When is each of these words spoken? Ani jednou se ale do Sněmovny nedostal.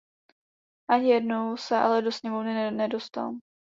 Ani 0.89 1.09
jednou 1.09 1.57
se 1.57 1.77
ale 1.77 2.01
do 2.01 2.11
Sněmovny 2.11 2.71
nedostal. 2.71 3.33